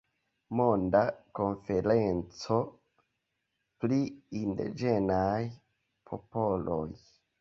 Monda 0.59 1.01
Konferenco 1.39 2.57
pri 3.83 3.99
Indiĝenaj 4.41 5.39
Popoloj. 6.13 6.85